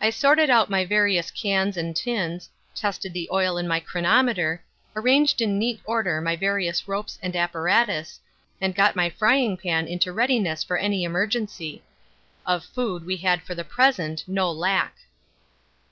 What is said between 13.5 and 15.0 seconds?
the present no lack.